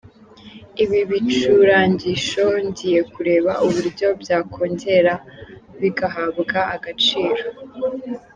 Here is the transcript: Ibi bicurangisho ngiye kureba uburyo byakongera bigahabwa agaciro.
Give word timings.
Ibi 0.83 0.99
bicurangisho 1.09 2.45
ngiye 2.65 2.99
kureba 3.13 3.51
uburyo 3.65 4.07
byakongera 4.21 5.13
bigahabwa 5.81 6.59
agaciro. 6.75 7.43